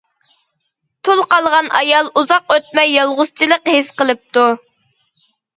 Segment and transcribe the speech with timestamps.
[1.09, 4.51] تۇل قالغان ئايال ئۇزاق ئۆتمەي يالغۇزچىلىق ھېس قىلىپتۇ.